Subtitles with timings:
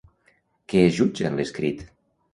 [0.73, 1.85] Què es jutja en l'escrit?